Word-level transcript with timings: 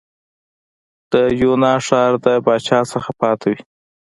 د 1.11 1.13
یونا 1.41 1.73
ښار 1.85 2.11
د 2.25 2.27
پاچا 2.45 2.79
څخه 2.91 3.11
پاتې 3.21 3.47
وې. 3.53 3.59